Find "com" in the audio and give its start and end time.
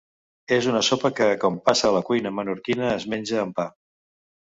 1.45-1.61